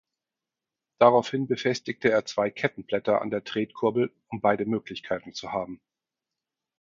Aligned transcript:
Daraufhin 0.97 1.45
befestigte 1.47 2.09
er 2.09 2.25
zwei 2.25 2.49
Kettenblätter 2.49 3.21
an 3.21 3.29
der 3.29 3.43
Tretkurbel, 3.43 4.11
um 4.29 4.41
beide 4.41 4.65
Möglichkeiten 4.65 5.31
zu 5.31 5.51
haben. 5.51 5.79